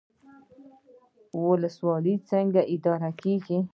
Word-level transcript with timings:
ولسوالۍ 1.45 2.15
څنګه 2.29 2.61
اداره 2.75 3.09
کیږي؟ 3.21 3.57